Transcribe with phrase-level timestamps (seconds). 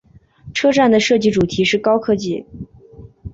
[0.55, 2.47] 车站的设计主题是高科技。